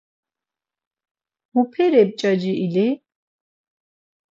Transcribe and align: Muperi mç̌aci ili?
Muperi 1.53 2.01
mç̌aci 2.07 2.53
ili? 2.65 2.87